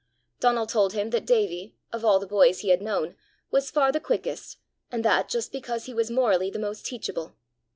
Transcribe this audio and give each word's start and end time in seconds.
Donal 0.39 0.65
told 0.65 0.93
him 0.93 1.11
that 1.11 1.27
Davie, 1.27 1.75
of 1.93 2.03
all 2.03 2.17
the 2.17 2.25
boys 2.25 2.61
he 2.61 2.69
had 2.69 2.81
known, 2.81 3.15
was 3.51 3.69
far 3.69 3.91
the 3.91 3.99
quickest, 3.99 4.57
and 4.91 5.05
that 5.05 5.29
just 5.29 5.51
because 5.51 5.85
he 5.85 5.93
was 5.93 6.09
morally 6.09 6.49
the 6.49 6.57
most 6.57 6.87
teachable. 6.87 7.35